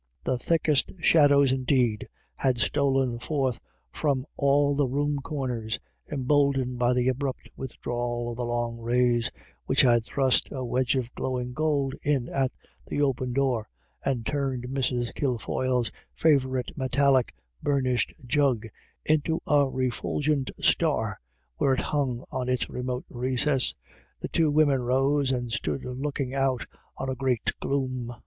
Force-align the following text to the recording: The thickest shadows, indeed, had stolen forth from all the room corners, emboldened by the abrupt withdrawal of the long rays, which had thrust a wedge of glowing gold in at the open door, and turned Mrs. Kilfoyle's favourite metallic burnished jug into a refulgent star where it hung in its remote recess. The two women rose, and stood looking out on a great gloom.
The 0.23 0.39
thickest 0.39 0.93
shadows, 0.99 1.51
indeed, 1.51 2.07
had 2.35 2.57
stolen 2.57 3.19
forth 3.19 3.59
from 3.91 4.25
all 4.35 4.73
the 4.75 4.87
room 4.87 5.17
corners, 5.19 5.77
emboldened 6.11 6.79
by 6.79 6.95
the 6.95 7.07
abrupt 7.07 7.49
withdrawal 7.55 8.31
of 8.31 8.35
the 8.37 8.43
long 8.43 8.79
rays, 8.79 9.29
which 9.67 9.81
had 9.81 10.03
thrust 10.03 10.49
a 10.51 10.65
wedge 10.65 10.95
of 10.95 11.13
glowing 11.13 11.53
gold 11.53 11.93
in 12.01 12.29
at 12.29 12.49
the 12.87 12.99
open 12.99 13.31
door, 13.31 13.69
and 14.03 14.25
turned 14.25 14.63
Mrs. 14.69 15.13
Kilfoyle's 15.13 15.91
favourite 16.11 16.75
metallic 16.75 17.35
burnished 17.61 18.11
jug 18.25 18.65
into 19.05 19.39
a 19.45 19.69
refulgent 19.69 20.49
star 20.59 21.19
where 21.57 21.73
it 21.75 21.79
hung 21.79 22.25
in 22.41 22.49
its 22.49 22.67
remote 22.71 23.05
recess. 23.11 23.75
The 24.19 24.29
two 24.29 24.49
women 24.49 24.81
rose, 24.81 25.31
and 25.31 25.51
stood 25.51 25.85
looking 25.85 26.33
out 26.33 26.65
on 26.97 27.07
a 27.07 27.13
great 27.13 27.51
gloom. 27.59 28.15